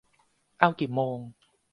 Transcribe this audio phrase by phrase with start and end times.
[0.59, 1.17] เอากี่โมง?